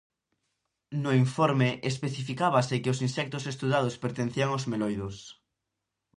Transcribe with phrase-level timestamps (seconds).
[1.03, 5.15] No informe especificábase que os insectos estudados pertencían aos meloidos.